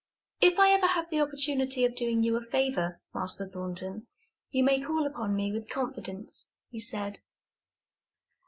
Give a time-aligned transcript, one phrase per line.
[0.39, 4.07] "If I ever have the opportunity of doing you a favor, Master Thornton,
[4.49, 7.19] you may call upon me with confidence," he said.